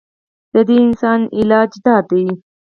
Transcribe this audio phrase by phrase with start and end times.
[0.53, 2.23] د دې اسان علاج دا دے